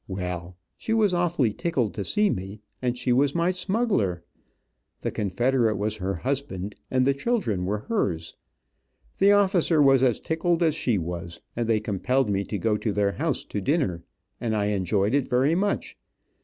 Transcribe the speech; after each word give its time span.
Well, 0.07 0.57
she 0.77 0.93
was 0.93 1.13
awfully 1.13 1.53
tickled 1.53 1.93
to 1.93 2.03
see 2.03 2.31
me, 2.31 2.59
and 2.81 2.97
she 2.97 3.13
was 3.13 3.35
my 3.35 3.51
smuggler, 3.51 4.23
the 5.01 5.11
Confederate 5.11 5.75
was 5.75 5.97
her 5.97 6.15
husband, 6.15 6.73
and 6.89 7.05
the 7.05 7.13
children 7.13 7.65
were 7.67 7.81
hers. 7.81 8.35
The 9.19 9.31
officer 9.31 9.79
was 9.79 10.01
as 10.01 10.19
tickled 10.19 10.63
as 10.63 10.73
she 10.73 10.97
was, 10.97 11.39
and 11.55 11.69
they 11.69 11.79
compelled 11.79 12.31
me 12.31 12.43
to 12.45 12.57
go 12.57 12.77
to 12.77 12.91
their 12.91 13.11
house 13.11 13.45
to 13.45 13.61
dinner, 13.61 14.03
and 14.39 14.55
I 14.55 14.65
enjoyed 14.73 15.13
it 15.13 15.29
very 15.29 15.53
much. 15.53 15.95